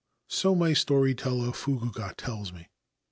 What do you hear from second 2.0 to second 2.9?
tells me.